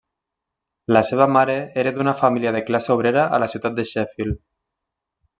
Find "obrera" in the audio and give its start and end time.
2.99-3.27